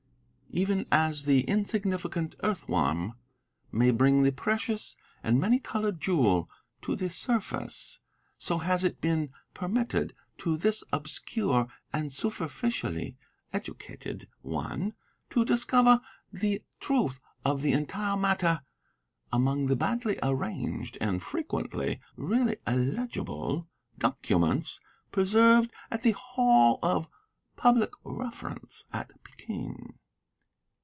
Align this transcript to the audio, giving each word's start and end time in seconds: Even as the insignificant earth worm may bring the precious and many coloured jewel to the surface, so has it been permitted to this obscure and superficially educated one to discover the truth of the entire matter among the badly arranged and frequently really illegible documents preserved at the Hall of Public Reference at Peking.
Even 0.53 0.85
as 0.91 1.23
the 1.23 1.45
insignificant 1.45 2.35
earth 2.43 2.67
worm 2.67 3.13
may 3.71 3.89
bring 3.89 4.23
the 4.23 4.33
precious 4.33 4.97
and 5.23 5.39
many 5.39 5.57
coloured 5.59 6.01
jewel 6.01 6.49
to 6.81 6.93
the 6.93 7.09
surface, 7.09 8.01
so 8.37 8.57
has 8.57 8.83
it 8.83 8.99
been 8.99 9.31
permitted 9.53 10.13
to 10.39 10.57
this 10.57 10.83
obscure 10.91 11.67
and 11.93 12.11
superficially 12.11 13.15
educated 13.53 14.27
one 14.41 14.91
to 15.29 15.45
discover 15.45 16.01
the 16.33 16.61
truth 16.81 17.21
of 17.45 17.61
the 17.61 17.71
entire 17.71 18.17
matter 18.17 18.61
among 19.31 19.67
the 19.67 19.75
badly 19.77 20.19
arranged 20.21 20.97
and 20.99 21.23
frequently 21.23 22.01
really 22.17 22.57
illegible 22.67 23.69
documents 23.97 24.81
preserved 25.13 25.71
at 25.89 26.03
the 26.03 26.11
Hall 26.11 26.77
of 26.83 27.07
Public 27.55 27.91
Reference 28.03 28.83
at 28.91 29.11
Peking. 29.23 29.93